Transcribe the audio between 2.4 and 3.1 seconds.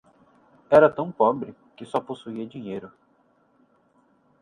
dinheiro